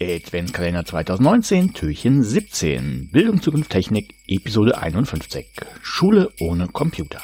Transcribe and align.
Adventskalender 0.00 0.84
2019, 0.84 1.72
Türchen 1.72 2.22
17. 2.22 3.10
Bildung, 3.12 3.40
Zukunft, 3.40 3.70
Technik, 3.70 4.14
Episode 4.28 4.76
51. 4.78 5.46
Schule 5.82 6.30
ohne 6.40 6.68
Computer. 6.68 7.22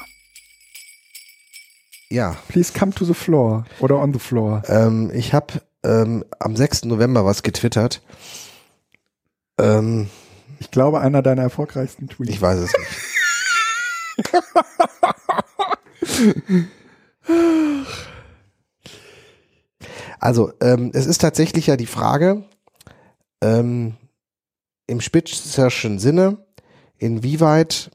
Ja, 2.09 2.37
Please 2.49 2.73
come 2.79 2.93
to 2.95 3.05
the 3.05 3.15
floor 3.15 3.65
oder 3.81 3.97
on 3.99 4.13
the 4.13 4.19
floor. 4.19 4.63
ähm, 4.69 5.11
ich 5.15 5.35
habe 5.35 5.63
ähm, 5.83 6.25
am 6.39 6.57
6. 6.57 6.85
November 6.85 7.25
was 7.25 7.43
getwittert. 7.43 8.03
Ähm, 9.59 10.09
Ich 10.61 10.71
glaube, 10.71 11.01
einer 11.01 11.23
deiner 11.23 11.43
erfolgreichsten 11.43 12.09
Tweets. 12.09 12.33
ich 12.33 12.41
weiß 12.41 12.59
es 12.61 12.73
nicht. 12.79 14.33
Also, 20.19 20.53
ähm, 20.61 20.91
es 20.95 21.07
ist 21.07 21.21
tatsächlich 21.21 21.67
ja 21.67 21.77
die 21.77 21.87
Frage, 21.87 22.45
ähm, 23.43 23.97
im 24.87 25.01
spitzerschen 25.01 25.99
Sinne, 25.99 26.39
inwieweit 26.97 27.91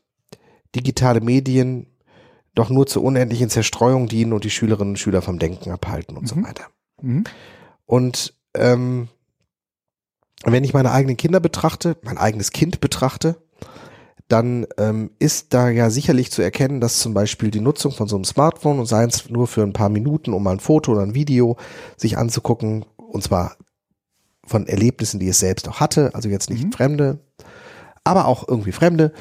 digitale 0.76 1.22
Medien 1.22 1.88
doch 2.54 2.70
nur 2.70 2.88
zur 2.88 3.04
unendlichen 3.04 3.50
Zerstreuung 3.50 4.08
dienen 4.08 4.34
und 4.34 4.44
die 4.44 4.50
Schülerinnen 4.50 4.94
und 4.94 5.00
Schüler 5.00 5.22
vom 5.22 5.40
Denken 5.40 5.72
abhalten 5.72 6.18
und 6.18 6.28
so 6.28 6.36
Mhm. 6.36 6.44
weiter. 6.46 6.66
Mhm. 7.02 7.24
Und 7.86 8.34
ähm, 8.56 9.08
wenn 10.44 10.64
ich 10.64 10.74
meine 10.74 10.92
eigenen 10.92 11.18
Kinder 11.18 11.40
betrachte, 11.40 11.98
mein 12.04 12.18
eigenes 12.18 12.52
Kind 12.52 12.80
betrachte, 12.80 13.38
dann 14.28 14.68
ähm, 14.78 15.12
ist 15.20 15.54
da 15.54 15.70
ja 15.70 15.90
sicherlich 15.90 16.32
zu 16.32 16.42
erkennen, 16.42 16.82
dass 16.82 17.00
zum 17.00 17.14
Beispiel 17.14 17.50
die 17.50 17.62
Nutzung 17.62 17.92
von 17.94 18.08
so 18.08 18.16
einem 18.18 18.26
Smartphone 18.26 18.80
und 18.80 18.86
sei 18.86 19.06
es 19.06 19.30
nur 19.30 19.48
für 19.48 19.64
ein 19.64 19.74
paar 19.74 19.90
Minuten, 19.90 20.34
um 20.34 20.44
mal 20.44 20.52
ein 20.52 20.60
Foto 20.60 20.92
oder 20.92 21.02
ein 21.02 21.16
Video 21.16 21.58
sich 21.96 22.18
anzugucken, 22.18 22.86
und 22.98 23.24
zwar 23.24 23.56
von 24.48 24.66
Erlebnissen, 24.68 25.20
die 25.20 25.28
es 25.28 25.40
selbst 25.40 25.68
auch 25.70 25.80
hatte, 25.80 26.16
also 26.16 26.30
jetzt 26.30 26.50
nicht 26.50 26.66
Mhm. 26.66 26.72
Fremde, 26.72 27.20
aber 28.04 28.26
auch 28.26 28.48
irgendwie 28.48 28.72
Fremde, 28.72 29.12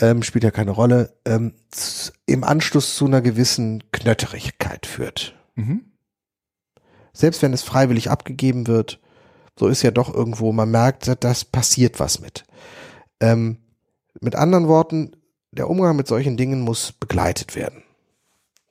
ähm, 0.00 0.22
spielt 0.22 0.44
ja 0.44 0.50
keine 0.50 0.72
Rolle, 0.72 1.14
ähm, 1.24 1.54
im 2.26 2.44
Anschluss 2.44 2.96
zu 2.96 3.06
einer 3.06 3.20
gewissen 3.22 3.84
Knötterigkeit 3.92 4.84
führt 4.86 5.34
Mhm. 5.54 5.82
selbst 7.12 7.42
wenn 7.42 7.52
es 7.52 7.62
freiwillig 7.62 8.10
abgegeben 8.10 8.66
wird, 8.66 8.98
so 9.58 9.68
ist 9.68 9.82
ja 9.82 9.90
doch 9.90 10.12
irgendwo, 10.12 10.52
man 10.52 10.70
merkt, 10.70 11.06
da- 11.06 11.14
das 11.14 11.44
passiert 11.44 12.00
was 12.00 12.20
mit. 12.20 12.44
Ähm, 13.20 13.58
mit 14.20 14.34
anderen 14.34 14.66
Worten, 14.66 15.12
der 15.52 15.68
Umgang 15.68 15.94
mit 15.96 16.06
solchen 16.08 16.36
Dingen 16.38 16.62
muss 16.62 16.92
begleitet 16.92 17.54
werden. 17.54 17.82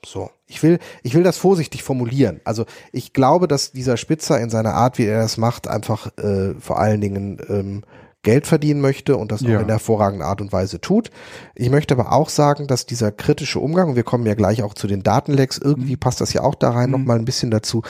So, 0.05 0.31
ich 0.47 0.63
will, 0.63 0.79
ich 1.03 1.13
will 1.13 1.23
das 1.23 1.37
vorsichtig 1.37 1.83
formulieren. 1.83 2.41
Also 2.43 2.65
ich 2.91 3.13
glaube, 3.13 3.47
dass 3.47 3.71
dieser 3.71 3.97
Spitzer 3.97 4.39
in 4.39 4.49
seiner 4.49 4.73
Art, 4.73 4.97
wie 4.97 5.05
er 5.05 5.21
das 5.21 5.37
macht, 5.37 5.67
einfach 5.67 6.07
äh, 6.17 6.55
vor 6.59 6.79
allen 6.79 7.01
Dingen 7.01 7.39
ähm, 7.49 7.83
Geld 8.23 8.47
verdienen 8.47 8.81
möchte 8.81 9.17
und 9.17 9.31
das 9.31 9.41
Ja. 9.41 9.57
auch 9.57 9.61
in 9.63 9.69
hervorragender 9.69 10.25
Art 10.25 10.41
und 10.41 10.51
Weise 10.51 10.81
tut. 10.81 11.09
Ich 11.55 11.69
möchte 11.69 11.93
aber 11.95 12.11
auch 12.11 12.29
sagen, 12.29 12.67
dass 12.67 12.85
dieser 12.85 13.11
kritische 13.11 13.59
Umgang, 13.59 13.89
und 13.89 13.95
wir 13.95 14.03
kommen 14.03 14.25
ja 14.25 14.33
gleich 14.35 14.63
auch 14.63 14.73
zu 14.73 14.87
den 14.87 15.03
Datenlecks, 15.03 15.57
irgendwie 15.57 15.97
passt 15.97 16.21
das 16.21 16.33
ja 16.33 16.41
auch 16.41 16.55
da 16.55 16.71
rein, 16.71 16.87
Mhm. 16.89 16.91
noch 16.91 17.05
mal 17.05 17.17
ein 17.19 17.25
bisschen 17.25 17.51
dazu, 17.51 17.81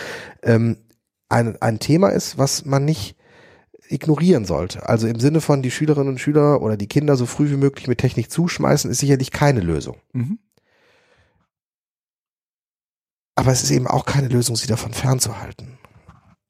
ähm, 0.44 0.78
ein, 1.30 1.62
ein 1.62 1.80
Thema 1.80 2.10
ist, 2.10 2.38
was 2.38 2.66
man 2.66 2.84
nicht 2.86 3.16
ignorieren 3.90 4.46
sollte. 4.46 4.88
Also 4.88 5.08
im 5.08 5.20
Sinne 5.20 5.42
von 5.42 5.62
die 5.62 5.72
Schülerinnen 5.72 6.10
und 6.10 6.20
Schüler 6.20 6.62
oder 6.62 6.78
die 6.78 6.88
Kinder 6.88 7.16
so 7.18 7.26
früh 7.26 7.50
wie 7.52 7.58
möglich 7.58 7.88
mit 7.88 7.98
Technik 8.00 8.32
zuschmeißen, 8.32 8.90
ist 8.90 9.00
sicherlich 9.00 9.32
keine 9.32 9.60
Lösung. 9.60 9.98
Mhm. 10.14 10.40
Aber 13.42 13.52
es 13.52 13.64
ist 13.64 13.72
eben 13.72 13.88
auch 13.88 14.06
keine 14.06 14.28
Lösung, 14.28 14.56
sie 14.56 14.68
davon 14.68 14.94
fernzuhalten. 14.94 15.80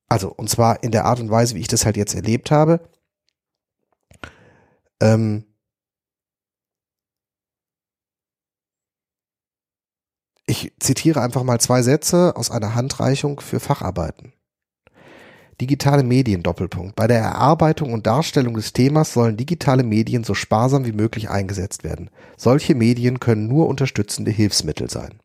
Also, 0.10 0.28
und 0.28 0.50
zwar 0.50 0.84
in 0.84 0.92
der 0.92 1.06
Art 1.06 1.22
und 1.22 1.32
Weise, 1.32 1.56
wie 1.56 1.62
ich 1.62 1.70
das 1.70 1.86
halt 1.86 1.96
jetzt 1.96 2.16
erlebt 2.16 2.52
habe. 2.52 2.82
Ähm, 5.02 5.46
ich 10.46 10.74
zitiere 10.82 11.22
einfach 11.22 11.44
mal 11.44 11.62
zwei 11.62 11.82
Sätze 11.82 12.36
aus 12.36 12.52
einer 12.52 12.76
Handreichung 12.76 13.40
für 13.40 13.62
Facharbeiten. 13.62 14.34
Digitale 15.62 16.04
Medien 16.04 16.44
Doppelpunkt. 16.44 16.98
Bei 16.98 17.08
der 17.08 17.20
Erarbeitung 17.20 17.94
und 17.94 18.06
Darstellung 18.06 18.56
des 18.56 18.74
Themas 18.74 19.14
sollen 19.14 19.38
digitale 19.38 19.84
Medien 19.84 20.26
so 20.26 20.34
sparsam 20.34 20.84
wie 20.84 20.92
möglich 20.92 21.30
eingesetzt 21.30 21.86
werden. 21.86 22.10
Solche 22.36 22.76
Medien 22.76 23.22
können 23.22 23.48
nur 23.48 23.70
unterstützende 23.70 24.32
Hilfsmittel 24.32 24.90
sein. 24.90 25.22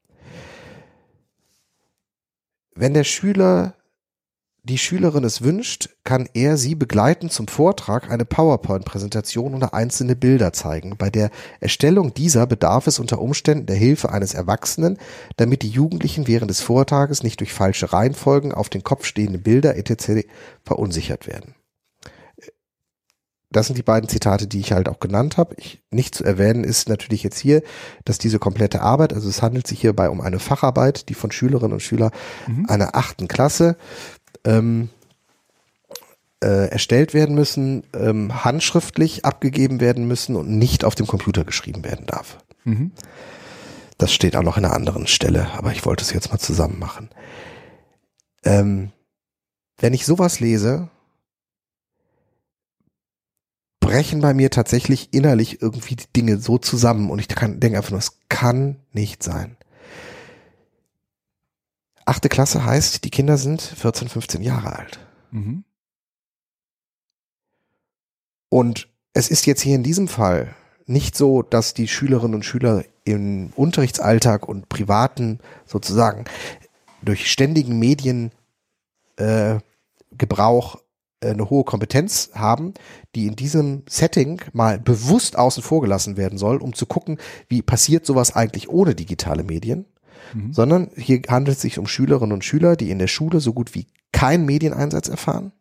Wenn 2.79 2.93
der 2.93 3.05
Schüler 3.05 3.75
die 4.63 4.77
Schülerin 4.77 5.25
es 5.25 5.43
wünscht, 5.43 5.91
kann 6.05 6.29
er 6.35 6.57
sie 6.57 6.75
begleiten 6.75 7.31
zum 7.31 7.47
Vortrag, 7.49 8.11
eine 8.11 8.25
PowerPoint-Präsentation 8.25 9.55
oder 9.55 9.73
einzelne 9.73 10.17
Bilder 10.17 10.53
zeigen. 10.53 10.97
Bei 10.99 11.09
der 11.09 11.31
Erstellung 11.61 12.13
dieser 12.13 12.47
bedarf 12.47 12.87
es 12.87 12.99
unter 12.99 13.21
Umständen 13.21 13.67
der 13.67 13.77
Hilfe 13.77 14.13
eines 14.13 14.35
Erwachsenen, 14.35 14.99
damit 15.37 15.63
die 15.63 15.71
Jugendlichen 15.71 16.27
während 16.27 16.51
des 16.51 16.61
Vortrages 16.61 17.23
nicht 17.23 17.41
durch 17.41 17.53
falsche 17.53 17.93
Reihenfolgen 17.93 18.53
auf 18.53 18.69
den 18.69 18.83
Kopf 18.83 19.07
stehende 19.07 19.39
Bilder 19.39 19.77
etc. 19.77 20.27
verunsichert 20.65 21.27
werden. 21.27 21.55
Das 23.57 23.69
sind 23.69 23.79
die 23.79 23.83
beiden 23.83 24.07
Zitate, 24.09 24.47
die 24.47 24.61
ich 24.61 24.73
halt 24.73 24.87
auch 24.87 25.01
genannt 25.01 25.39
habe. 25.39 25.55
Ich, 25.57 25.83
nicht 25.91 26.15
zu 26.15 26.25
erwähnen 26.25 26.63
ist 26.63 26.91
natürlich 26.91 27.23
jetzt 27.23 27.39
hier, 27.39 27.63
dass 28.05 28.19
diese 28.19 28.39
komplette 28.39 28.83
Arbeit, 28.83 29.15
also 29.15 29.31
es 29.31 29.41
handelt 29.41 29.67
sich 29.67 29.81
hierbei 29.81 30.11
um 30.11 30.21
eine 30.21 30.39
Facharbeit, 30.39 31.09
die 31.09 31.15
von 31.15 31.33
Schülerinnen 31.33 31.73
und 31.73 31.81
Schülern 31.81 32.11
Mhm. 32.47 32.67
einer 32.69 32.95
achten 32.97 33.29
Klasse 33.29 33.79
ähm, 34.45 34.91
äh, 36.45 36.69
erstellt 36.69 37.15
werden 37.15 37.35
müssen, 37.35 37.85
ähm, 37.95 38.45
handschriftlich 38.45 39.25
abgegeben 39.25 39.81
werden 39.81 40.07
müssen 40.07 40.37
und 40.37 40.51
nicht 40.51 40.85
auf 40.85 40.95
dem 40.95 41.07
Computer 41.07 41.45
geschrieben 41.45 41.83
werden 41.83 42.05
darf. 42.05 42.37
Mhm. 42.65 42.93
Das 43.97 44.13
steht 44.13 44.37
auch 44.37 44.43
noch 44.43 44.59
in 44.59 44.67
einer 44.67 44.75
anderen 44.75 45.07
Stelle, 45.07 45.49
aber 45.57 45.73
ich 45.73 45.87
wollte 45.87 46.05
es 46.05 46.13
jetzt 46.13 46.31
mal 46.31 46.39
zusammen 46.39 46.79
machen. 46.79 47.09
Ähm, 48.45 48.93
wenn 49.79 49.95
ich 49.95 50.05
sowas 50.05 50.41
lese, 50.41 50.91
brechen 53.97 54.21
bei 54.21 54.35
mir 54.35 54.51
tatsächlich 54.51 55.15
innerlich 55.15 55.63
irgendwie 55.63 55.97
die 55.97 56.13
Dinge 56.15 56.37
so 56.37 56.59
zusammen 56.59 57.09
und 57.09 57.19
ich 57.19 57.29
kann, 57.29 57.61
denke 57.61 57.79
einfach 57.79 57.93
nur, 57.93 57.99
es 57.99 58.19
kann 58.29 58.77
nicht 58.93 59.23
sein. 59.23 59.57
Achte 62.05 62.29
Klasse 62.29 62.67
heißt, 62.67 63.05
die 63.05 63.11
Kinder 63.11 63.39
sind 63.39 63.63
14, 63.63 64.09
15 64.09 64.43
Jahre 64.43 64.77
alt. 64.77 64.99
Mhm. 65.31 65.65
Und 68.51 68.87
es 69.15 69.31
ist 69.31 69.47
jetzt 69.47 69.63
hier 69.63 69.77
in 69.77 69.83
diesem 69.83 70.09
Fall 70.09 70.55
nicht 70.85 71.17
so, 71.17 71.41
dass 71.41 71.73
die 71.73 71.89
Schülerinnen 71.89 72.35
und 72.35 72.45
Schüler 72.45 72.85
im 73.05 73.51
Unterrichtsalltag 73.57 74.47
und 74.47 74.69
privaten 74.69 75.41
sozusagen 75.65 76.27
durch 77.01 77.31
ständigen 77.33 77.79
Mediengebrauch 77.79 78.37
äh, 79.17 79.59
Gebrauch, 80.19 80.83
eine 81.31 81.51
hohe 81.51 81.65
Kompetenz 81.65 82.31
haben, 82.35 82.75
die 83.15 83.27
in 83.27 83.37
diesem 83.37 83.83
Setting 83.89 84.41
mal 84.53 84.79
bewusst 84.79 85.37
außen 85.39 85.63
vor 85.63 85.81
gelassen 85.81 86.17
werden 86.17 86.39
soll, 86.39 86.59
um 86.59 86.75
zu 86.75 86.87
gucken, 86.87 87.19
wie 87.49 87.63
passiert 87.63 88.07
sowas 88.07 88.35
eigentlich 88.35 88.69
ohne 88.69 88.95
digitale 88.95 89.43
Medien, 89.45 89.87
Mhm. 90.35 90.53
sondern 90.53 90.91
hier 90.97 91.23
handelt 91.29 91.57
es 91.57 91.63
sich 91.63 91.79
um 91.79 91.87
Schülerinnen 91.87 92.33
und 92.33 92.45
Schüler, 92.45 92.77
die 92.77 92.91
in 92.91 92.99
der 92.99 93.07
Schule 93.07 93.41
so 93.41 93.53
gut 93.53 93.75
wie 93.75 93.87
keinen 94.13 94.45
Medieneinsatz 94.45 95.09
erfahren 95.09 95.53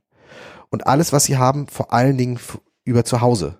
und 0.70 0.88
alles, 0.88 1.14
was 1.14 1.26
sie 1.26 1.38
haben, 1.38 1.68
vor 1.68 1.94
allen 1.94 2.18
Dingen 2.18 2.40
über 2.84 3.06
zu 3.06 3.22
Hause 3.22 3.60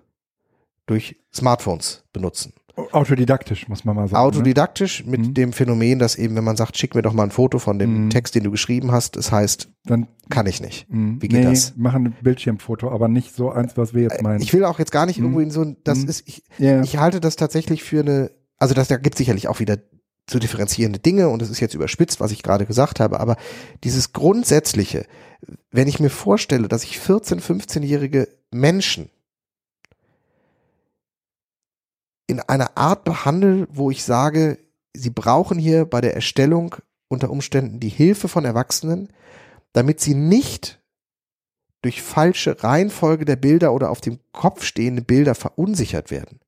durch 0.86 1.16
Smartphones 1.34 2.04
benutzen. 2.12 2.52
Autodidaktisch, 2.92 3.68
muss 3.68 3.84
man 3.84 3.96
mal 3.96 4.06
sagen. 4.08 4.22
ne? 4.22 4.26
Autodidaktisch 4.28 5.04
mit 5.06 5.20
Mhm. 5.20 5.34
dem 5.34 5.52
Phänomen, 5.52 5.98
dass 5.98 6.16
eben, 6.16 6.36
wenn 6.36 6.44
man 6.44 6.56
sagt, 6.56 6.76
schick 6.76 6.94
mir 6.94 7.02
doch 7.02 7.12
mal 7.14 7.22
ein 7.24 7.30
Foto 7.30 7.58
von 7.58 7.78
dem 7.78 8.04
Mhm. 8.04 8.10
Text, 8.10 8.34
den 8.34 8.44
du 8.44 8.50
geschrieben 8.50 8.92
hast, 8.92 9.16
das 9.16 9.32
heißt, 9.32 9.68
Dann, 9.84 10.08
kann 10.28 10.46
ich 10.46 10.60
nicht. 10.60 10.86
mh, 10.90 11.16
Wie 11.22 11.28
geht 11.28 11.40
nee, 11.44 11.50
das? 11.50 11.74
machen 11.76 12.06
ein 12.08 12.16
Bildschirmfoto, 12.22 12.90
aber 12.90 13.08
nicht 13.08 13.34
so 13.34 13.50
eins, 13.50 13.76
was 13.76 13.94
wir 13.94 14.02
jetzt 14.02 14.20
meinen. 14.22 14.42
Ich 14.42 14.52
will 14.52 14.64
auch 14.64 14.78
jetzt 14.78 14.92
gar 14.92 15.06
nicht 15.06 15.18
Mhm. 15.18 15.24
irgendwo 15.24 15.40
in 15.40 15.50
so 15.50 15.62
ein, 15.62 15.76
das 15.84 16.00
Mhm. 16.02 16.08
ist, 16.08 16.22
ich, 16.28 16.42
ja. 16.58 16.82
ich 16.82 16.98
halte 16.98 17.20
das 17.20 17.36
tatsächlich 17.36 17.82
für 17.82 18.00
eine, 18.00 18.30
also 18.58 18.74
das, 18.74 18.88
da 18.88 18.96
gibt 18.98 19.16
sicherlich 19.16 19.48
auch 19.48 19.58
wieder 19.60 19.78
zu 20.26 20.38
differenzierende 20.38 20.98
Dinge 20.98 21.28
und 21.28 21.40
das 21.40 21.50
ist 21.50 21.60
jetzt 21.60 21.74
überspitzt, 21.74 22.20
was 22.20 22.32
ich 22.32 22.42
gerade 22.42 22.66
gesagt 22.66 22.98
habe, 23.00 23.20
aber 23.20 23.36
dieses 23.84 24.12
Grundsätzliche, 24.12 25.06
wenn 25.70 25.86
ich 25.88 26.00
mir 26.00 26.10
vorstelle, 26.10 26.66
dass 26.68 26.82
ich 26.82 26.98
14-, 26.98 27.40
15-jährige 27.40 28.28
Menschen 28.50 29.08
in 32.26 32.40
einer 32.40 32.76
Art 32.76 33.04
behandle, 33.04 33.66
wo 33.70 33.90
ich 33.90 34.04
sage, 34.04 34.58
sie 34.94 35.10
brauchen 35.10 35.58
hier 35.58 35.84
bei 35.84 36.00
der 36.00 36.14
Erstellung 36.14 36.76
unter 37.08 37.30
Umständen 37.30 37.80
die 37.80 37.88
Hilfe 37.88 38.28
von 38.28 38.44
Erwachsenen, 38.44 39.12
damit 39.72 40.00
sie 40.00 40.14
nicht 40.14 40.80
durch 41.82 42.02
falsche 42.02 42.64
Reihenfolge 42.64 43.24
der 43.24 43.36
Bilder 43.36 43.72
oder 43.72 43.90
auf 43.90 44.00
dem 44.00 44.18
Kopf 44.32 44.64
stehende 44.64 45.02
Bilder 45.02 45.34
verunsichert 45.34 46.10
werden, 46.10 46.40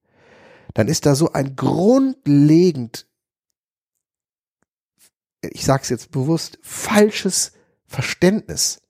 dann 0.74 0.88
ist 0.88 1.06
da 1.06 1.14
so 1.14 1.32
ein 1.32 1.54
grundlegend, 1.54 3.06
ich 5.42 5.64
sage 5.64 5.82
es 5.82 5.90
jetzt 5.90 6.10
bewusst, 6.10 6.58
falsches 6.62 7.52
Verständnis 7.86 8.80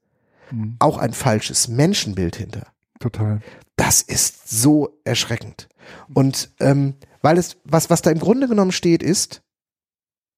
Mhm. 0.50 0.76
auch 0.78 0.98
ein 0.98 1.12
falsches 1.12 1.68
Menschenbild 1.68 2.36
hinter. 2.36 2.66
Total. 3.00 3.40
Das 3.76 4.02
ist 4.02 4.48
so 4.48 4.98
erschreckend. 5.04 5.68
Und 6.14 6.50
ähm, 6.60 6.94
weil 7.22 7.38
es, 7.38 7.56
was, 7.64 7.90
was 7.90 8.02
da 8.02 8.10
im 8.10 8.18
Grunde 8.18 8.48
genommen 8.48 8.72
steht, 8.72 9.02
ist, 9.02 9.42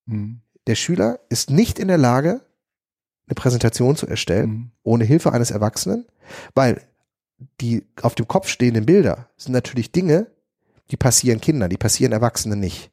Mhm. 0.06 0.40
der 0.66 0.74
Schüler 0.74 1.20
ist 1.28 1.50
nicht 1.50 1.78
in 1.78 1.88
der 1.88 1.98
Lage, 1.98 2.40
eine 3.26 3.34
Präsentation 3.34 3.96
zu 3.96 4.06
erstellen, 4.06 4.50
Mhm. 4.50 4.70
ohne 4.82 5.04
Hilfe 5.04 5.32
eines 5.32 5.50
Erwachsenen, 5.50 6.06
weil 6.54 6.82
die 7.60 7.86
auf 8.02 8.14
dem 8.14 8.26
Kopf 8.28 8.48
stehenden 8.48 8.86
Bilder 8.86 9.30
sind 9.36 9.52
natürlich 9.52 9.92
Dinge, 9.92 10.26
die 10.90 10.96
passieren 10.96 11.40
Kindern, 11.40 11.70
die 11.70 11.76
passieren 11.76 12.12
Erwachsenen 12.12 12.58
nicht. 12.60 12.90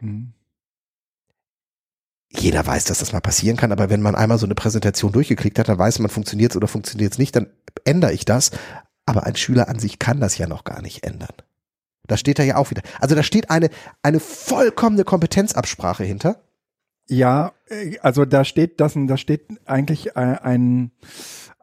Mhm. 0.00 0.32
Jeder 2.32 2.64
weiß, 2.64 2.84
dass 2.84 2.98
das 2.98 3.12
mal 3.12 3.20
passieren 3.20 3.56
kann, 3.56 3.72
aber 3.72 3.90
wenn 3.90 4.02
man 4.02 4.14
einmal 4.14 4.38
so 4.38 4.46
eine 4.46 4.54
Präsentation 4.54 5.12
durchgeklickt 5.12 5.58
hat, 5.58 5.68
dann 5.68 5.78
weiß 5.78 5.98
man, 5.98 6.10
funktioniert 6.10 6.52
es 6.52 6.56
oder 6.56 6.68
funktioniert 6.68 7.12
es 7.12 7.18
nicht, 7.18 7.34
dann 7.34 7.48
ändere 7.84 8.12
ich 8.12 8.24
das. 8.24 8.52
Aber 9.04 9.24
ein 9.24 9.34
Schüler 9.34 9.68
an 9.68 9.80
sich 9.80 9.98
kann 9.98 10.20
das 10.20 10.38
ja 10.38 10.46
noch 10.46 10.62
gar 10.62 10.80
nicht 10.80 11.02
ändern. 11.04 11.34
Da 12.10 12.16
steht 12.16 12.38
da 12.38 12.42
ja 12.42 12.56
auch 12.56 12.70
wieder. 12.70 12.82
Also 13.00 13.14
da 13.14 13.22
steht 13.22 13.50
eine, 13.50 13.70
eine 14.02 14.18
vollkommene 14.18 15.04
Kompetenzabsprache 15.04 16.02
hinter. 16.04 16.40
Ja, 17.08 17.52
äh, 17.68 17.98
also 18.00 18.24
da 18.24 18.44
steht 18.44 18.80
das, 18.80 18.94
da 18.96 19.16
steht 19.16 19.46
eigentlich 19.66 20.16
ein, 20.16 20.90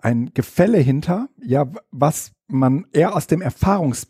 ein, 0.01 0.31
Gefälle 0.33 0.77
hinter, 0.77 1.29
ja, 1.41 1.65
was 1.91 2.31
man 2.47 2.85
eher 2.93 3.15
aus 3.15 3.27
dem 3.27 3.41
Erfahrungs 3.41 4.07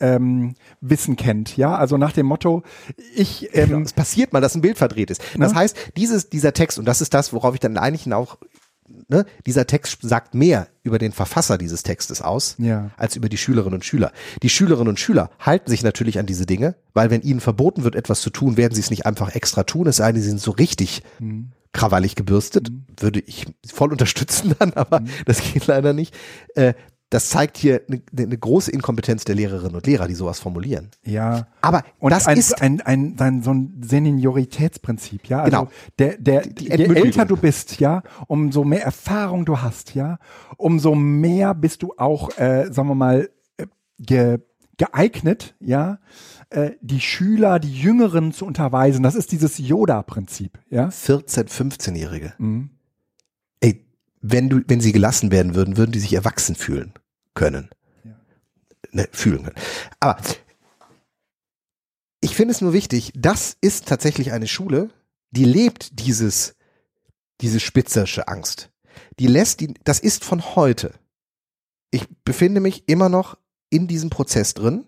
ähm, 0.00 0.54
Wissen 0.80 1.16
kennt, 1.16 1.56
ja, 1.56 1.74
also 1.74 1.96
nach 1.96 2.12
dem 2.12 2.26
Motto, 2.26 2.62
ich 3.14 3.54
ähm, 3.54 3.82
es 3.82 3.92
passiert 3.92 4.32
mal, 4.32 4.40
dass 4.40 4.54
ein 4.54 4.60
Bild 4.60 4.78
verdreht 4.78 5.10
ist. 5.10 5.22
Das 5.36 5.52
Ne? 5.52 5.58
heißt, 5.58 5.76
dieses, 5.96 6.28
dieser 6.30 6.52
Text, 6.52 6.78
und 6.78 6.84
das 6.84 7.00
ist 7.00 7.14
das, 7.14 7.32
worauf 7.32 7.54
ich 7.54 7.60
dann 7.60 7.76
eigentlich 7.76 8.12
auch, 8.12 8.38
ne, 9.08 9.24
dieser 9.46 9.66
Text 9.66 9.98
sagt 10.02 10.34
mehr 10.34 10.68
über 10.82 10.98
den 10.98 11.12
Verfasser 11.12 11.58
dieses 11.58 11.82
Textes 11.82 12.22
aus, 12.22 12.56
Ja. 12.58 12.90
als 12.96 13.16
über 13.16 13.28
die 13.28 13.36
Schülerinnen 13.36 13.74
und 13.74 13.84
Schüler. 13.84 14.12
Die 14.42 14.48
Schülerinnen 14.48 14.88
und 14.88 15.00
Schüler 15.00 15.30
halten 15.38 15.70
sich 15.70 15.82
natürlich 15.82 16.18
an 16.18 16.26
diese 16.26 16.46
Dinge, 16.46 16.76
weil 16.94 17.10
wenn 17.10 17.22
ihnen 17.22 17.40
verboten 17.40 17.84
wird, 17.84 17.94
etwas 17.96 18.20
zu 18.20 18.30
tun, 18.30 18.56
werden 18.56 18.74
sie 18.74 18.80
es 18.80 18.90
nicht 18.90 19.06
einfach 19.06 19.34
extra 19.34 19.64
tun, 19.64 19.86
es 19.86 19.96
sei 19.96 20.12
denn, 20.12 20.22
sie 20.22 20.28
sind 20.28 20.40
so 20.40 20.50
richtig 20.52 21.02
hm, 21.18 21.52
krawallig 21.72 22.16
gebürstet, 22.16 22.70
würde 22.98 23.20
ich 23.20 23.46
voll 23.72 23.92
unterstützen 23.92 24.54
dann, 24.58 24.72
aber 24.72 25.02
das 25.26 25.40
geht 25.40 25.66
leider 25.66 25.92
nicht. 25.92 26.14
Äh, 26.54 26.74
das 27.10 27.28
zeigt 27.28 27.58
hier 27.58 27.82
eine, 27.88 28.00
eine 28.16 28.38
große 28.38 28.70
Inkompetenz 28.70 29.24
der 29.24 29.34
Lehrerinnen 29.34 29.74
und 29.74 29.86
Lehrer, 29.86 30.06
die 30.06 30.14
sowas 30.14 30.38
formulieren. 30.38 30.90
ja, 31.04 31.48
Aber 31.60 31.82
und 31.98 32.10
das 32.12 32.26
ein, 32.26 32.38
ist 32.38 32.62
ein, 32.62 32.80
ein, 32.80 33.16
ein, 33.18 33.42
so 33.42 33.52
ein 33.52 33.80
Senioritätsprinzip, 33.82 35.26
ja. 35.28 35.42
Also 35.42 35.50
Genau. 35.58 35.70
Der, 35.98 36.16
der, 36.18 36.42
Die 36.42 36.64
je 36.64 36.70
Entmündigung. 36.70 37.06
älter 37.06 37.24
du 37.24 37.36
bist, 37.36 37.80
ja, 37.80 38.02
umso 38.28 38.64
mehr 38.64 38.84
Erfahrung 38.84 39.44
du 39.44 39.60
hast, 39.60 39.94
ja, 39.94 40.18
umso 40.56 40.94
mehr 40.94 41.54
bist 41.54 41.82
du 41.82 41.94
auch, 41.96 42.30
äh, 42.38 42.72
sagen 42.72 42.88
wir 42.88 42.94
mal, 42.94 43.28
äh, 43.56 43.66
ge, 43.98 44.38
geeignet, 44.78 45.56
ja, 45.60 45.98
äh, 46.50 46.70
die 46.80 47.00
Schüler, 47.00 47.58
die 47.58 47.74
Jüngeren 47.74 48.32
zu 48.32 48.46
unterweisen. 48.46 49.02
Das 49.02 49.14
ist 49.14 49.32
dieses 49.32 49.58
Yoda-Prinzip, 49.58 50.58
ja. 50.70 50.88
14-, 50.88 51.48
15-Jährige. 51.48 52.34
Mhm. 52.38 52.70
Wenn 54.20 54.48
du, 54.48 54.60
wenn 54.66 54.80
sie 54.80 54.92
gelassen 54.92 55.30
werden 55.30 55.54
würden, 55.54 55.76
würden 55.76 55.92
die 55.92 56.00
sich 56.00 56.12
erwachsen 56.12 56.54
fühlen 56.54 56.92
können. 57.34 57.70
Ja. 58.04 58.16
Ne, 58.92 59.08
fühlen 59.12 59.44
können. 59.44 59.56
Aber 59.98 60.18
ich 62.20 62.34
finde 62.36 62.52
es 62.52 62.60
nur 62.60 62.72
wichtig, 62.72 63.12
das 63.16 63.56
ist 63.60 63.88
tatsächlich 63.88 64.32
eine 64.32 64.46
Schule, 64.46 64.90
die 65.30 65.44
lebt 65.44 65.98
dieses, 66.00 66.54
diese 67.40 67.60
spitzersche 67.60 68.28
Angst. 68.28 68.70
Die 69.18 69.26
lässt 69.26 69.60
die, 69.60 69.74
das 69.84 70.00
ist 70.00 70.24
von 70.24 70.54
heute. 70.54 70.92
Ich 71.90 72.06
befinde 72.24 72.60
mich 72.60 72.88
immer 72.88 73.08
noch 73.08 73.38
in 73.70 73.86
diesem 73.86 74.10
Prozess 74.10 74.54
drin. 74.54 74.84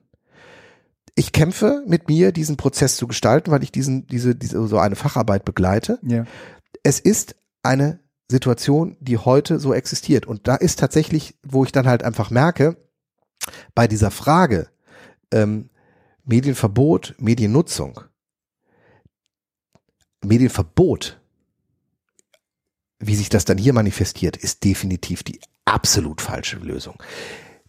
Ich 1.15 1.33
kämpfe 1.33 1.83
mit 1.87 2.09
mir, 2.09 2.33
diesen 2.33 2.57
Prozess 2.57 2.97
zu 2.97 3.07
gestalten, 3.07 3.51
weil 3.51 3.63
ich 3.63 3.73
diesen, 3.73 4.07
diese, 4.07 4.35
diese, 4.35 4.67
so 4.67 4.79
eine 4.79 4.97
Facharbeit 4.97 5.45
begleite 5.45 5.99
Ja. 6.03 6.27
es 6.83 7.01
ist 7.01 7.37
eine 7.63 8.01
Situation, 8.33 8.97
die 9.01 9.19
heute 9.19 9.61
so 9.61 9.73
existiert. 9.73 10.27
Und 10.27 10.49
da 10.49 10.57
ist 10.57 10.79
tatsächlich, 10.79 11.37
wo 11.45 11.65
ich 11.65 11.73
dann 11.73 11.87
halt 11.87 12.03
einfach 12.03 12.31
merke, 12.31 12.77
bei 13.75 13.87
dieser 13.87 14.11
Frage 14.11 14.69
ähm, 15.33 15.71
Medienverbot, 16.25 17.15
Mediennutzung, 17.19 18.01
Medienverbot, 20.25 21.21
wie 22.99 23.17
sich 23.17 23.29
das 23.29 23.45
dann 23.45 23.59
hier 23.59 23.73
manifestiert, 23.73 24.37
ist 24.37 24.65
definitiv 24.65 25.23
die 25.23 25.41
absolut 25.65 26.21
falsche 26.21 26.59
Lösung. 26.59 27.03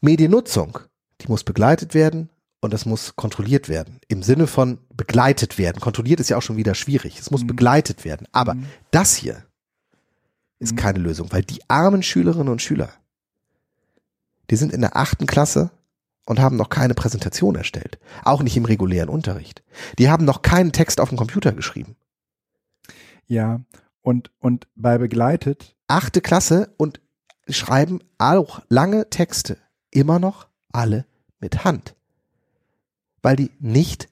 Mediennutzung, 0.02 0.80
die 1.22 1.28
muss 1.28 1.44
begleitet 1.44 1.94
werden 1.96 2.30
und 2.62 2.72
das 2.74 2.86
muss 2.86 3.16
kontrolliert 3.16 3.70
werden. 3.70 4.00
Im 4.08 4.22
Sinne 4.22 4.46
von 4.48 4.80
begleitet 4.96 5.58
werden. 5.58 5.80
Kontrolliert 5.80 6.20
ist 6.20 6.30
ja 6.30 6.38
auch 6.38 6.42
schon 6.42 6.58
wieder 6.58 6.76
schwierig. 6.76 7.20
Es 7.20 7.32
muss 7.32 7.44
Mhm. 7.44 7.48
begleitet 7.48 8.06
werden. 8.06 8.28
Aber 8.32 8.54
Mhm. 8.54 8.66
das 8.92 9.16
hier 9.16 9.44
ist 10.60 10.74
Mhm. 10.74 10.78
keine 10.78 11.00
Lösung, 11.00 11.32
weil 11.32 11.44
die 11.44 11.62
armen 11.70 12.04
Schülerinnen 12.04 12.50
und 12.50 12.62
Schüler, 12.62 12.90
die 14.50 14.56
sind 14.56 14.74
in 14.74 14.82
der 14.82 14.96
achten 14.96 15.26
Klasse 15.26 15.72
und 16.26 16.40
haben 16.40 16.58
noch 16.58 16.70
keine 16.70 16.94
Präsentation 16.94 17.56
erstellt. 17.56 18.00
Auch 18.24 18.44
nicht 18.44 18.56
im 18.56 18.66
regulären 18.66 19.10
Unterricht. 19.10 19.64
Die 20.00 20.10
haben 20.10 20.26
noch 20.26 20.42
keinen 20.42 20.72
Text 20.72 21.00
auf 21.00 21.10
dem 21.10 21.18
Computer 21.18 21.52
geschrieben. 21.54 21.96
Ja. 23.28 23.62
Und, 24.02 24.32
und 24.40 24.68
bei 24.76 24.98
begleitet, 24.98 25.76
Achte 25.88 26.22
Klasse 26.22 26.74
und 26.78 27.02
schreiben 27.48 28.00
auch 28.18 28.62
lange 28.70 29.10
Texte. 29.10 29.58
Immer 29.92 30.18
noch 30.18 30.48
alle 30.72 31.06
mit 31.40 31.66
Hand. 31.66 31.96
Weil 33.22 33.36
die 33.36 33.52
nicht 33.60 34.10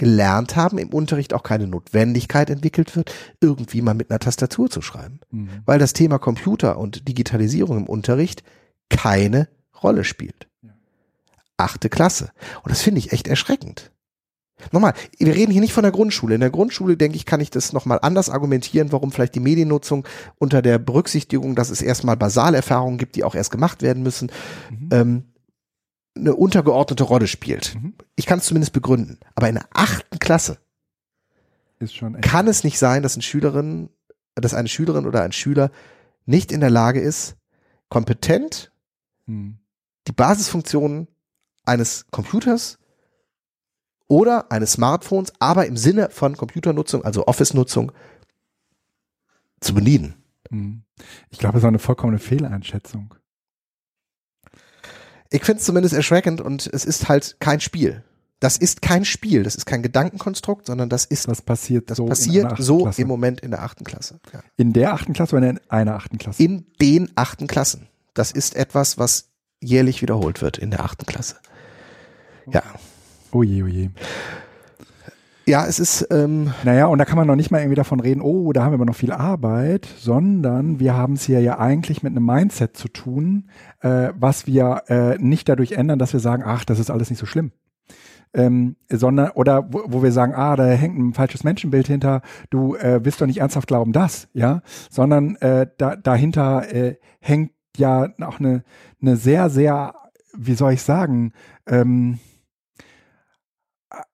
gelernt 0.00 0.56
haben, 0.56 0.78
im 0.78 0.88
Unterricht 0.88 1.34
auch 1.34 1.42
keine 1.42 1.66
Notwendigkeit 1.66 2.48
entwickelt 2.48 2.96
wird, 2.96 3.12
irgendwie 3.42 3.82
mal 3.82 3.92
mit 3.94 4.10
einer 4.10 4.18
Tastatur 4.18 4.70
zu 4.70 4.80
schreiben. 4.80 5.20
mhm. 5.30 5.50
weil 5.66 5.78
das 5.78 5.92
Thema 5.92 6.18
Computer 6.18 6.78
und 6.78 7.06
Digitalisierung 7.06 7.76
im 7.76 7.86
Unterricht 7.86 8.42
keine 8.88 9.48
Rolle 9.82 10.02
spielt. 10.04 10.48
Ja. 10.62 10.70
Achte 11.58 11.90
Klasse. 11.90 12.30
Und 12.62 12.70
das 12.70 12.80
finde 12.80 12.98
ich 13.00 13.12
echt 13.12 13.28
erschreckend. 13.28 13.92
Nochmal, 14.72 14.94
wir 15.18 15.34
reden 15.34 15.52
hier 15.52 15.60
nicht 15.60 15.72
von 15.74 15.82
der 15.82 15.92
Grundschule. 15.92 16.34
In 16.34 16.40
der 16.40 16.50
Grundschule, 16.50 16.96
denke 16.96 17.16
ich, 17.16 17.26
kann 17.26 17.40
ich 17.40 17.50
das 17.50 17.74
nochmal 17.74 17.98
anders 18.00 18.30
argumentieren, 18.30 18.92
warum 18.92 19.12
vielleicht 19.12 19.34
die 19.34 19.40
Mediennutzung 19.40 20.06
unter 20.38 20.62
der 20.62 20.78
Berücksichtigung, 20.78 21.54
dass 21.54 21.68
es 21.70 21.82
erstmal 21.82 22.16
Basalerfahrungen 22.16 22.96
gibt, 22.98 23.16
die 23.16 23.24
auch 23.24 23.34
erst 23.34 23.50
gemacht 23.50 23.82
werden 23.82 24.02
müssen, 24.02 24.30
Mhm. 24.70 24.88
ähm, 24.92 25.24
eine 26.20 26.34
untergeordnete 26.36 27.02
Rolle 27.04 27.26
spielt. 27.26 27.74
Mhm. 27.74 27.94
Ich 28.16 28.26
kann 28.26 28.38
es 28.38 28.44
zumindest 28.46 28.72
begründen. 28.72 29.18
Aber 29.34 29.48
in 29.48 29.56
der 29.56 29.68
achten 29.72 30.18
Klasse 30.18 30.58
kann 32.20 32.46
es 32.46 32.62
nicht 32.62 32.78
sein, 32.78 33.02
dass 33.02 33.14
eine 33.14 33.22
Schülerin, 33.22 33.88
dass 34.34 34.54
eine 34.54 34.68
Schülerin 34.68 35.06
oder 35.06 35.22
ein 35.22 35.32
Schüler 35.32 35.70
nicht 36.26 36.52
in 36.52 36.60
der 36.60 36.70
Lage 36.70 37.00
ist, 37.00 37.36
kompetent 37.88 38.70
Mhm. 39.26 39.58
die 40.06 40.12
Basisfunktionen 40.12 41.06
eines 41.64 42.06
Computers 42.10 42.78
oder 44.08 44.50
eines 44.50 44.72
Smartphones, 44.72 45.32
aber 45.38 45.66
im 45.66 45.76
Sinne 45.76 46.10
von 46.10 46.36
Computernutzung, 46.36 47.04
also 47.04 47.26
Office-Nutzung, 47.26 47.92
zu 49.60 49.74
bedienen. 49.74 50.14
Mhm. 50.50 50.82
Ich 51.30 51.38
glaube, 51.38 51.58
es 51.58 51.62
war 51.62 51.68
eine 51.68 51.78
vollkommene 51.78 52.18
Fehleinschätzung. 52.18 53.14
Ich 55.30 55.44
finde 55.44 55.60
es 55.60 55.66
zumindest 55.66 55.94
erschreckend 55.94 56.40
und 56.40 56.68
es 56.72 56.84
ist 56.84 57.08
halt 57.08 57.36
kein 57.38 57.60
Spiel. 57.60 58.02
Das 58.40 58.56
ist 58.56 58.80
kein 58.80 59.04
Spiel, 59.04 59.42
das 59.42 59.54
ist 59.54 59.66
kein 59.66 59.82
Gedankenkonstrukt, 59.82 60.66
sondern 60.66 60.88
das 60.88 61.04
ist, 61.04 61.28
Das 61.28 61.42
passiert 61.42 61.90
das 61.90 61.98
so 61.98 62.06
passiert 62.06 62.56
so 62.58 62.84
Klasse. 62.84 63.02
im 63.02 63.08
Moment 63.08 63.40
in 63.40 63.50
der 63.50 63.62
achten 63.62 63.84
Klasse. 63.84 64.18
Ja. 64.32 64.40
In 64.56 64.72
der 64.72 64.94
achten 64.94 65.12
Klasse 65.12 65.36
oder 65.36 65.50
in 65.50 65.60
einer 65.68 65.94
achten 65.94 66.16
Klasse? 66.16 66.42
In 66.42 66.64
den 66.80 67.10
achten 67.16 67.46
Klassen. 67.46 67.88
Das 68.14 68.32
ist 68.32 68.56
etwas, 68.56 68.96
was 68.98 69.28
jährlich 69.60 70.00
wiederholt 70.00 70.40
wird 70.40 70.56
in 70.56 70.70
der 70.70 70.80
achten 70.80 71.04
Klasse. 71.04 71.36
Ja. 72.50 72.62
Oh 73.30 73.42
je, 73.42 73.62
oh 73.62 73.66
je. 73.66 73.90
Ja, 75.50 75.66
es 75.66 75.80
ist, 75.80 76.06
ähm, 76.12 76.52
Naja, 76.62 76.86
und 76.86 76.98
da 76.98 77.04
kann 77.04 77.16
man 77.16 77.26
noch 77.26 77.34
nicht 77.34 77.50
mal 77.50 77.58
irgendwie 77.58 77.74
davon 77.74 77.98
reden, 77.98 78.20
oh, 78.20 78.52
da 78.52 78.62
haben 78.62 78.70
wir 78.70 78.76
aber 78.76 78.84
noch 78.84 78.94
viel 78.94 79.10
Arbeit, 79.10 79.84
sondern 79.98 80.78
wir 80.78 80.96
haben 80.96 81.14
es 81.14 81.24
hier 81.24 81.40
ja 81.40 81.58
eigentlich 81.58 82.04
mit 82.04 82.12
einem 82.12 82.24
Mindset 82.24 82.76
zu 82.76 82.86
tun, 82.86 83.50
äh, 83.80 84.10
was 84.14 84.46
wir 84.46 84.84
äh, 84.86 85.18
nicht 85.18 85.48
dadurch 85.48 85.72
ändern, 85.72 85.98
dass 85.98 86.12
wir 86.12 86.20
sagen, 86.20 86.44
ach, 86.46 86.64
das 86.64 86.78
ist 86.78 86.88
alles 86.88 87.10
nicht 87.10 87.18
so 87.18 87.26
schlimm. 87.26 87.50
Ähm, 88.32 88.76
sondern, 88.88 89.32
oder 89.32 89.66
wo, 89.72 89.82
wo 89.86 90.02
wir 90.04 90.12
sagen, 90.12 90.34
ah, 90.36 90.54
da 90.54 90.66
hängt 90.66 90.96
ein 90.96 91.14
falsches 91.14 91.42
Menschenbild 91.42 91.88
hinter, 91.88 92.22
du 92.50 92.76
äh, 92.76 93.04
wirst 93.04 93.20
doch 93.20 93.26
nicht 93.26 93.40
ernsthaft 93.40 93.66
glauben, 93.66 93.90
das, 93.90 94.28
ja, 94.32 94.62
sondern 94.88 95.34
äh, 95.40 95.66
da, 95.78 95.96
dahinter 95.96 96.72
äh, 96.72 96.94
hängt 97.18 97.50
ja 97.76 98.06
auch 98.20 98.38
eine, 98.38 98.62
eine 99.02 99.16
sehr, 99.16 99.50
sehr, 99.50 99.96
wie 100.32 100.54
soll 100.54 100.74
ich 100.74 100.82
sagen, 100.82 101.32
ähm, 101.66 102.20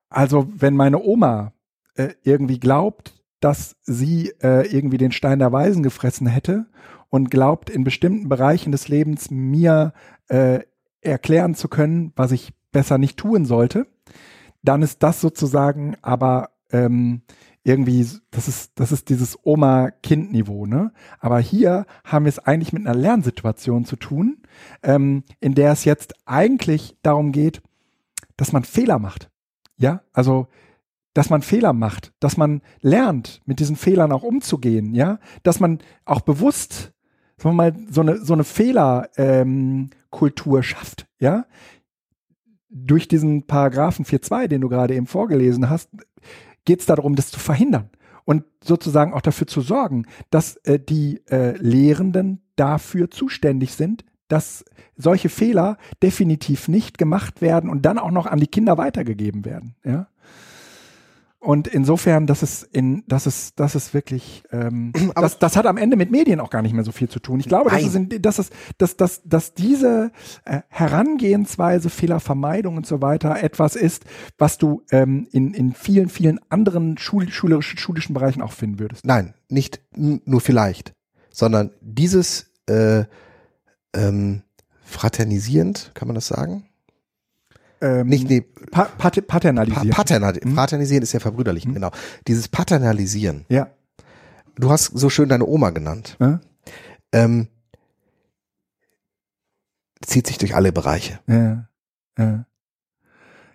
also 0.08 0.48
wenn 0.54 0.76
meine 0.76 1.02
Oma 1.02 1.52
äh, 1.94 2.14
irgendwie 2.22 2.60
glaubt, 2.60 3.14
dass 3.40 3.76
sie 3.82 4.32
äh, 4.42 4.66
irgendwie 4.66 4.98
den 4.98 5.12
Stein 5.12 5.38
der 5.38 5.52
Weisen 5.52 5.82
gefressen 5.82 6.26
hätte 6.26 6.66
und 7.10 7.30
glaubt 7.30 7.70
in 7.70 7.84
bestimmten 7.84 8.28
Bereichen 8.28 8.72
des 8.72 8.88
Lebens 8.88 9.30
mir 9.30 9.92
äh, 10.28 10.60
erklären 11.00 11.54
zu 11.54 11.68
können, 11.68 12.12
was 12.16 12.32
ich 12.32 12.52
besser 12.72 12.98
nicht 12.98 13.16
tun 13.18 13.44
sollte, 13.44 13.86
dann 14.62 14.82
ist 14.82 15.02
das 15.02 15.20
sozusagen 15.20 15.96
aber 16.02 16.50
ähm, 16.70 17.22
irgendwie, 17.62 18.06
das 18.30 18.46
ist, 18.46 18.72
das 18.76 18.92
ist 18.92 19.08
dieses 19.08 19.38
Oma-Kind-Niveau, 19.44 20.66
ne? 20.66 20.92
Aber 21.18 21.40
hier 21.40 21.84
haben 22.04 22.24
wir 22.24 22.28
es 22.30 22.38
eigentlich 22.38 22.72
mit 22.72 22.86
einer 22.86 22.96
Lernsituation 22.96 23.84
zu 23.84 23.96
tun, 23.96 24.38
ähm, 24.84 25.24
in 25.40 25.54
der 25.54 25.72
es 25.72 25.84
jetzt 25.84 26.14
eigentlich 26.26 26.96
darum 27.02 27.32
geht, 27.32 27.62
dass 28.36 28.52
man 28.52 28.62
Fehler 28.62 29.00
macht. 29.00 29.30
Ja, 29.78 30.02
also 30.12 30.48
dass 31.16 31.30
man 31.30 31.40
Fehler 31.40 31.72
macht, 31.72 32.12
dass 32.20 32.36
man 32.36 32.60
lernt, 32.82 33.40
mit 33.46 33.58
diesen 33.58 33.76
Fehlern 33.76 34.12
auch 34.12 34.22
umzugehen, 34.22 34.94
ja, 34.94 35.18
dass 35.42 35.60
man 35.60 35.78
auch 36.04 36.20
bewusst, 36.20 36.92
sagen 37.38 37.56
wir 37.56 37.70
mal, 37.70 37.74
so 37.90 38.02
eine, 38.02 38.18
so 38.18 38.34
eine 38.34 38.44
Fehlerkultur 38.44 40.58
ähm, 40.58 40.62
schafft, 40.62 41.06
ja. 41.18 41.46
Durch 42.68 43.08
diesen 43.08 43.46
Paragraphen 43.46 44.04
4.2, 44.04 44.48
den 44.48 44.60
du 44.60 44.68
gerade 44.68 44.94
eben 44.94 45.06
vorgelesen 45.06 45.70
hast, 45.70 45.88
geht 46.66 46.80
es 46.80 46.86
darum, 46.86 47.16
das 47.16 47.30
zu 47.30 47.40
verhindern 47.40 47.88
und 48.26 48.44
sozusagen 48.62 49.14
auch 49.14 49.22
dafür 49.22 49.46
zu 49.46 49.62
sorgen, 49.62 50.04
dass 50.28 50.56
äh, 50.64 50.78
die 50.78 51.22
äh, 51.28 51.56
Lehrenden 51.56 52.42
dafür 52.56 53.10
zuständig 53.10 53.72
sind, 53.72 54.04
dass 54.28 54.64
solche 54.96 55.28
Fehler 55.28 55.78
definitiv 56.02 56.68
nicht 56.68 56.98
gemacht 56.98 57.40
werden 57.40 57.70
und 57.70 57.82
dann 57.82 57.98
auch 57.98 58.10
noch 58.10 58.26
an 58.26 58.40
die 58.40 58.46
Kinder 58.46 58.78
weitergegeben 58.78 59.44
werden. 59.44 59.76
Ja? 59.84 60.08
Und 61.46 61.68
insofern, 61.68 62.26
das 62.26 62.42
ist 62.42 62.64
in, 62.64 63.04
das 63.06 63.28
ist, 63.28 63.60
das 63.60 63.76
ist 63.76 63.94
wirklich, 63.94 64.42
ähm, 64.50 64.92
das, 65.14 65.38
das 65.38 65.56
hat 65.56 65.66
am 65.66 65.76
Ende 65.76 65.96
mit 65.96 66.10
Medien 66.10 66.40
auch 66.40 66.50
gar 66.50 66.60
nicht 66.60 66.72
mehr 66.72 66.82
so 66.82 66.90
viel 66.90 67.08
zu 67.08 67.20
tun. 67.20 67.38
Ich 67.38 67.46
glaube, 67.46 67.70
dass, 67.70 67.84
es 67.84 67.94
in, 67.94 68.08
dass, 68.20 68.40
es, 68.40 68.50
dass, 68.78 68.96
dass, 68.96 69.22
dass 69.22 69.54
diese 69.54 70.10
äh, 70.44 70.62
Herangehensweise, 70.68 71.88
Fehlervermeidung 71.88 72.76
und 72.76 72.84
so 72.84 73.00
weiter 73.00 73.40
etwas 73.40 73.76
ist, 73.76 74.06
was 74.38 74.58
du 74.58 74.82
ähm, 74.90 75.28
in, 75.30 75.54
in 75.54 75.72
vielen, 75.72 76.08
vielen 76.08 76.40
anderen 76.48 76.98
schul 76.98 77.28
schulischen, 77.28 77.78
schulischen 77.78 78.14
Bereichen 78.14 78.42
auch 78.42 78.52
finden 78.52 78.80
würdest. 78.80 79.06
Nein, 79.06 79.34
nicht 79.48 79.80
nur 79.94 80.40
vielleicht, 80.40 80.94
sondern 81.30 81.70
dieses 81.80 82.50
äh, 82.66 83.04
ähm, 83.96 84.42
fraternisierend, 84.84 85.90
kann 85.94 86.08
man 86.08 86.14
das 86.14 86.26
sagen? 86.26 86.64
ähm, 87.80 88.06
nicht 88.06 88.28
nee, 88.28 88.40
pa 88.40 88.84
pat 88.84 89.26
paternalisieren. 89.26 89.90
Pa 89.90 89.96
paternal 89.96 90.38
mhm. 90.42 90.54
Fraternisieren 90.54 91.02
ist 91.02 91.12
ja 91.12 91.20
verbrüderlichen, 91.20 91.70
mhm. 91.70 91.74
genau. 91.74 91.90
Dieses 92.26 92.48
Paternalisieren. 92.48 93.44
Ja. 93.48 93.68
Du 94.56 94.70
hast 94.70 94.86
so 94.86 95.10
schön 95.10 95.28
deine 95.28 95.46
Oma 95.46 95.70
genannt. 95.70 96.16
Ja. 96.18 96.40
Ähm, 97.12 97.48
zieht 100.04 100.26
sich 100.26 100.38
durch 100.38 100.54
alle 100.54 100.72
Bereiche. 100.72 101.20
Ja. 101.26 101.68
Ja. 102.18 102.46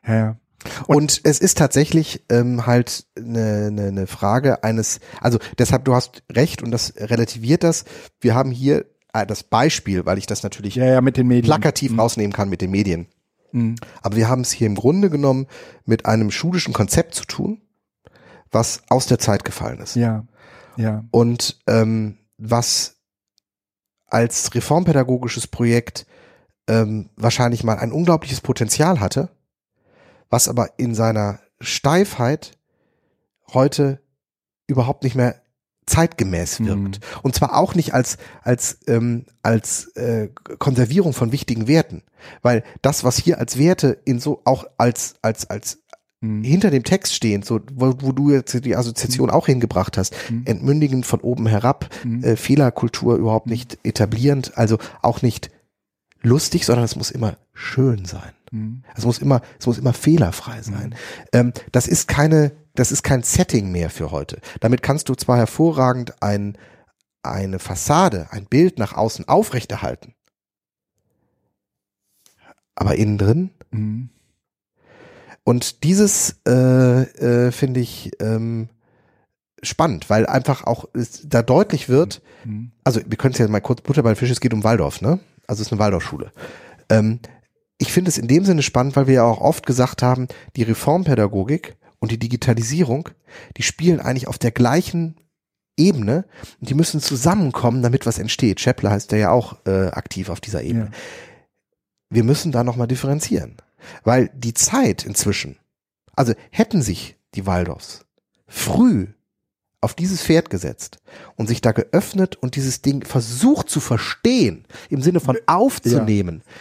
ja. 0.08 0.38
Und, 0.86 0.96
und 0.96 1.22
es 1.24 1.40
ist 1.40 1.58
tatsächlich 1.58 2.24
ähm, 2.30 2.68
halt 2.68 3.08
eine, 3.18 3.68
eine, 3.68 3.88
eine 3.88 4.08
Frage 4.08 4.64
eines, 4.64 5.00
also 5.20 5.40
deshalb, 5.58 5.86
du 5.86 5.96
hast 5.96 6.24
recht 6.32 6.62
und 6.62 6.70
das 6.70 6.94
relativiert 6.98 7.64
das. 7.64 7.86
Wir 8.20 8.36
haben 8.36 8.52
hier 8.52 8.86
das 9.13 9.44
Beispiel, 9.44 10.06
weil 10.06 10.18
ich 10.18 10.25
das 10.25 10.44
natürlich 10.44 10.75
ja, 10.75 10.86
ja, 10.86 11.01
mit 11.01 11.18
den 11.18 11.27
Medien. 11.27 11.46
plakativ 11.46 11.91
mhm. 11.91 12.00
rausnehmen 12.00 12.34
kann 12.34 12.50
mit 12.50 12.62
den 12.62 12.72
Medien. 12.72 13.08
Mhm. 13.51 13.75
Aber 14.01 14.15
wir 14.15 14.30
haben 14.30 14.41
es 14.41 14.51
hier 14.51 14.68
im 14.68 14.75
Grunde 14.75 15.10
genommen 15.10 15.48
mit 15.86 16.06
einem 16.06 16.32
schulischen 16.32 16.74
Konzept 16.74 17.15
zu 17.15 17.25
tun, 17.25 17.62
was 18.51 18.82
aus 18.89 19.08
der 19.08 19.20
Zeit 19.20 19.44
gefallen 19.44 19.80
ist. 19.80 19.96
Ja, 19.96 20.25
ja. 20.77 21.03
Und 21.12 21.60
ähm, 21.68 22.18
was 22.38 22.98
als 24.08 24.53
reformpädagogisches 24.56 25.48
Projekt 25.48 26.06
ähm, 26.68 27.10
wahrscheinlich 27.15 27.63
mal 27.63 27.80
ein 27.80 27.91
unglaubliches 27.91 28.41
Potenzial 28.41 29.00
hatte, 29.00 29.30
was 30.30 30.48
aber 30.48 30.77
in 30.77 30.96
seiner 30.96 31.39
Steifheit 31.60 32.58
heute 33.53 34.01
überhaupt 34.68 35.03
nicht 35.03 35.15
mehr 35.15 35.41
zeitgemäß 35.92 36.62
wirkt. 36.62 37.00
Mhm. 37.00 37.20
Und 37.22 37.36
zwar 37.36 37.58
auch 37.58 37.76
nicht 37.76 37.94
als, 37.94 38.18
als, 38.42 38.80
ähm, 38.88 39.26
als 39.44 39.88
äh, 39.96 40.30
Konservierung 40.58 41.14
von 41.14 41.32
wichtigen 41.32 41.68
Werten. 41.68 42.04
Weil 42.42 42.64
das, 42.82 43.04
was 43.04 43.18
hier 43.18 43.40
als 43.40 43.58
Werte 43.58 43.98
in 44.06 44.20
so 44.20 44.42
auch 44.46 44.66
als, 44.78 45.16
als, 45.22 45.50
als 45.50 45.80
mhm. 46.22 46.44
hinter 46.44 46.72
dem 46.72 46.84
Text 46.84 47.14
stehend, 47.14 47.46
so 47.46 47.60
wo, 47.74 47.94
wo 48.00 48.12
du 48.14 48.32
jetzt 48.32 48.64
die 48.66 48.76
Assoziation 48.76 49.28
mhm. 49.28 49.34
auch 49.34 49.48
hingebracht 49.48 49.98
hast, 49.98 50.16
mhm. 50.30 50.44
entmündigen 50.46 51.04
von 51.04 51.20
oben 51.20 51.48
herab, 51.48 51.90
mhm. 52.04 52.24
äh, 52.24 52.36
Fehlerkultur 52.36 53.16
überhaupt 53.16 53.48
nicht 53.48 53.78
etablierend, 53.84 54.58
also 54.58 54.78
auch 55.02 55.22
nicht 55.22 55.52
lustig, 56.22 56.66
sondern 56.66 56.86
es 56.86 56.96
muss 56.96 57.12
immer 57.12 57.38
schön 57.54 58.06
sein. 58.06 58.32
Es 58.96 59.06
muss 59.06 59.18
immer, 59.20 59.42
es 59.60 59.66
muss 59.66 59.78
immer 59.78 59.94
fehlerfrei 59.94 60.62
sein. 60.62 60.96
Ähm, 61.32 61.54
das 61.72 61.88
ist 61.88 62.08
keine 62.08 62.52
das 62.75 62.92
ist 62.92 63.04
kein 63.04 63.24
Setting 63.24 63.72
mehr 63.72 63.90
für 63.90 64.12
heute. 64.12 64.40
Damit 64.60 64.82
kannst 64.82 65.10
du 65.10 65.16
zwar 65.16 65.38
hervorragend 65.38 66.22
ein, 66.22 66.58
eine 67.24 67.60
Fassade, 67.60 68.28
ein 68.32 68.46
Bild 68.46 68.80
nach 68.80 68.94
außen 68.94 69.28
aufrechterhalten, 69.28 70.16
aber 72.75 72.96
innen 72.96 73.18
drin. 73.18 73.51
Mhm. 73.72 74.10
Und 75.44 75.84
dieses 75.84 76.40
äh, 76.48 77.01
äh, 77.01 77.51
finde 77.51 77.80
ich 77.80 78.12
ähm, 78.20 78.70
spannend, 79.63 80.10
weil 80.10 80.25
einfach 80.25 80.63
auch 80.66 80.86
da 81.24 81.42
deutlich 81.42 81.90
wird, 81.90 82.22
mhm. 82.46 82.72
also 82.84 83.01
wir 83.06 83.18
können 83.18 83.34
es 83.34 83.40
ja 83.40 83.48
mal 83.48 83.60
kurz 83.60 83.82
Butter 83.82 84.04
bei 84.04 84.12
den 84.12 84.16
Fisch, 84.16 84.30
es 84.30 84.40
geht 84.40 84.54
um 84.54 84.63
Waldorf, 84.63 85.01
ne? 85.01 85.20
Also 85.48 85.62
es 85.62 85.68
ist 85.68 85.74
eine 85.74 85.80
Waldorfschule. 85.80 86.32
Ähm, 86.90 87.20
ich 87.78 87.92
finde 87.92 88.10
es 88.10 88.18
in 88.20 88.28
dem 88.28 88.46
Sinne 88.46 88.62
spannend, 88.62 88.96
weil 88.96 89.08
wir 89.08 89.16
ja 89.16 89.24
auch 89.24 89.42
oft 89.42 89.66
gesagt 89.66 90.04
haben, 90.04 90.28
die 90.56 90.63
Reformpädagogik 90.63 91.75
und 92.01 92.12
die 92.12 92.20
Digitalisierung, 92.20 93.10
die 93.55 93.63
spielen 93.63 94.01
eigentlich 94.01 94.27
auf 94.27 94.38
der 94.38 94.51
gleichen 94.51 95.15
Ebene 95.77 96.25
und 96.60 96.70
die 96.70 96.74
müssen 96.74 97.00
zusammenkommen, 97.00 97.81
damit 97.81 98.05
was 98.05 98.20
entsteht. 98.20 98.60
Schäppler 98.60 98.91
heißt 98.91 99.12
der 99.13 99.20
ja 99.20 99.31
auch 99.31 99.58
äh, 99.65 99.88
aktiv 99.88 100.29
auf 100.29 100.41
dieser 100.41 100.63
Ebene. 100.63 100.86
Ja. 100.86 100.98
Wir 102.10 102.24
müssen 102.25 102.51
da 102.51 102.65
nochmal 102.65 102.88
differenzieren, 102.88 103.55
weil 104.03 104.29
die 104.34 104.53
Zeit 104.53 105.05
inzwischen, 105.05 105.58
also 106.13 106.34
hätten 106.50 106.81
sich 106.81 107.15
die 107.36 107.46
Waldorfs 107.46 108.05
früh 108.48 109.08
auf 109.79 109.93
dieses 109.93 110.22
Pferd 110.22 110.50
gesetzt 110.50 111.00
und 111.38 111.48
sich 111.48 111.62
da 111.62 111.72
geöffnet 111.72 112.36
und 112.36 112.55
dieses 112.55 112.81
Ding 112.81 113.05
versucht 113.05 113.70
zu 113.70 113.79
verstehen, 113.79 114.65
im 114.89 115.01
Sinne 115.01 115.20
von 115.20 115.38
aufzunehmen. 115.46 116.43
Ja. 116.46 116.51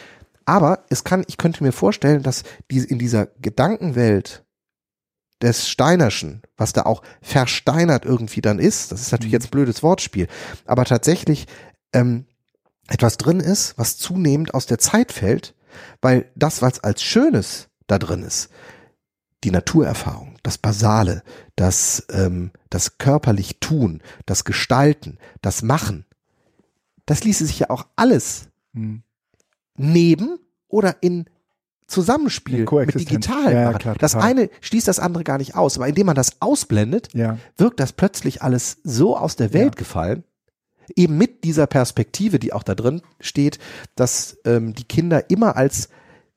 Aber 0.44 0.84
es 0.88 1.04
kann, 1.04 1.24
ich 1.28 1.36
könnte 1.36 1.64
mir 1.64 1.72
vorstellen, 1.72 2.22
dass 2.22 2.44
die 2.70 2.78
in 2.78 2.98
dieser 2.98 3.26
Gedankenwelt 3.40 4.44
des 5.42 5.68
Steinerschen, 5.68 6.42
was 6.56 6.72
da 6.72 6.82
auch 6.82 7.02
versteinert 7.22 8.04
irgendwie 8.04 8.40
dann 8.40 8.58
ist, 8.58 8.92
das 8.92 9.00
ist 9.00 9.12
natürlich 9.12 9.32
mhm. 9.32 9.36
jetzt 9.36 9.46
ein 9.46 9.50
blödes 9.50 9.82
Wortspiel, 9.82 10.28
aber 10.66 10.84
tatsächlich 10.84 11.46
ähm, 11.92 12.26
etwas 12.88 13.16
drin 13.16 13.40
ist, 13.40 13.78
was 13.78 13.96
zunehmend 13.96 14.54
aus 14.54 14.66
der 14.66 14.78
Zeit 14.78 15.12
fällt, 15.12 15.54
weil 16.02 16.30
das, 16.34 16.62
was 16.62 16.80
als 16.80 17.02
Schönes 17.02 17.68
da 17.86 17.98
drin 17.98 18.22
ist, 18.22 18.50
die 19.44 19.50
Naturerfahrung, 19.50 20.36
das 20.42 20.58
Basale, 20.58 21.22
das, 21.56 22.04
ähm, 22.10 22.50
das 22.68 22.98
körperlich 22.98 23.58
Tun, 23.60 24.02
das 24.26 24.44
Gestalten, 24.44 25.18
das 25.40 25.62
Machen, 25.62 26.04
das 27.06 27.24
ließe 27.24 27.46
sich 27.46 27.60
ja 27.60 27.70
auch 27.70 27.86
alles 27.96 28.48
mhm. 28.72 29.02
neben 29.76 30.38
oder 30.68 31.02
in 31.02 31.24
Zusammenspiel 31.90 32.66
mit 32.70 32.94
digital 32.94 33.52
ja, 33.52 33.72
klar, 33.74 33.96
Das 33.98 34.14
eine 34.14 34.48
schließt 34.60 34.86
das 34.86 35.00
andere 35.00 35.24
gar 35.24 35.38
nicht 35.38 35.56
aus, 35.56 35.76
aber 35.76 35.88
indem 35.88 36.06
man 36.06 36.14
das 36.14 36.40
ausblendet, 36.40 37.08
ja. 37.12 37.38
wirkt 37.56 37.80
das 37.80 37.92
plötzlich 37.92 38.42
alles 38.42 38.78
so 38.84 39.16
aus 39.16 39.36
der 39.36 39.52
Welt 39.52 39.76
gefallen, 39.76 40.24
eben 40.96 41.18
mit 41.18 41.44
dieser 41.44 41.66
Perspektive, 41.66 42.38
die 42.38 42.52
auch 42.52 42.62
da 42.62 42.74
drin 42.74 43.02
steht, 43.20 43.58
dass 43.96 44.38
ähm, 44.44 44.74
die 44.74 44.84
Kinder 44.84 45.30
immer 45.30 45.56
als 45.56 45.88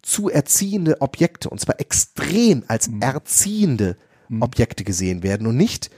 zu 0.02 0.30
erziehende 0.30 1.02
Objekte, 1.02 1.50
und 1.50 1.60
zwar 1.60 1.80
extrem 1.80 2.64
als 2.68 2.90
mhm. 2.90 3.02
erziehende 3.02 3.98
mhm. 4.30 4.42
Objekte 4.42 4.84
gesehen 4.84 5.24
werden 5.24 5.48
und 5.48 5.56
nicht 5.56 5.92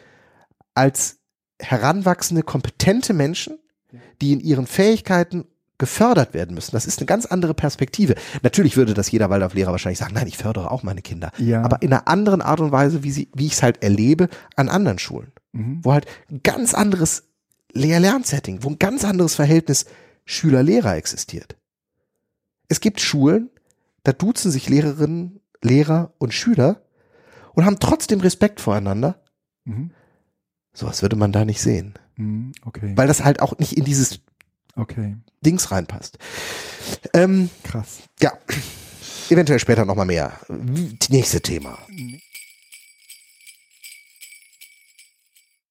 als 0.74 1.18
heranwachsende, 1.60 2.44
kompetente 2.44 3.14
Menschen, 3.14 3.58
die 4.22 4.34
in 4.34 4.42
ihren 4.42 4.68
Fähigkeiten 4.68 5.46
gefördert 5.78 6.34
werden 6.34 6.56
müssen. 6.56 6.72
Das 6.72 6.86
ist 6.86 7.00
eine 7.00 7.06
ganz 7.06 7.26
andere 7.26 7.54
Perspektive. 7.54 8.16
Natürlich 8.44 8.78
würde 8.78 8.94
das 8.94 9.12
jeder 9.12 9.30
Waldorflehrer 9.30 9.72
wahrscheinlich 9.72 10.00
sagen, 10.00 10.14
nein, 10.14 10.28
ich 10.28 10.38
fördere 10.38 10.72
auch 10.72 10.84
meine 10.84 11.02
Kinder. 11.02 11.32
Ja. 11.38 11.64
Aber 11.64 11.82
in 11.82 11.92
einer 11.92 12.08
anderen 12.08 12.42
Art 12.42 12.60
und 12.60 12.72
Weise, 12.72 13.04
wie, 13.04 13.12
sie, 13.12 13.30
wie 13.34 13.48
ich 13.48 13.54
es 13.54 13.64
halt 13.64 13.84
erlebe 13.84 14.30
an 14.56 14.70
anderen 14.70 15.00
Schulen. 15.00 15.32
Mhm. 15.52 15.80
Wo 15.84 15.94
halt 15.94 16.06
ein 16.32 16.42
ganz 16.44 16.74
anderes 16.74 17.24
Lehr-Lernsetting, 17.74 18.64
wo 18.64 18.70
ein 18.70 18.80
ganz 18.80 19.04
anderes 19.04 19.36
Verhältnis 19.36 19.86
Schüler-Lehrer 20.26 20.96
existiert. 20.96 21.58
Es 22.68 22.80
gibt 22.80 23.02
Schulen, 23.02 23.50
da 24.04 24.14
duzen 24.14 24.52
sich 24.52 24.70
Lehrerinnen, 24.70 25.42
Lehrer 25.62 26.14
und 26.18 26.34
Schüler 26.34 26.82
und 27.54 27.66
haben 27.66 27.80
trotzdem 27.80 28.22
Respekt 28.22 28.62
voreinander. 28.62 29.22
Mhm. 29.66 29.92
Sowas 30.74 31.02
würde 31.02 31.16
man 31.16 31.32
da 31.32 31.46
nicht 31.46 31.62
sehen. 31.62 31.94
Mhm, 32.18 32.54
okay. 32.66 32.94
Weil 32.96 33.08
das 33.08 33.24
halt 33.24 33.42
auch 33.42 33.58
nicht 33.60 33.78
in 33.78 33.84
dieses 33.84 34.20
Okay, 34.76 35.16
Dings 35.42 35.72
reinpasst. 35.72 36.18
Ähm, 37.14 37.50
krass. 37.64 38.00
ja, 38.20 38.34
eventuell 39.30 39.60
später 39.60 39.86
nochmal 39.86 40.06
mehr. 40.06 40.40
Nächste 41.10 41.42
Thema. 41.42 41.78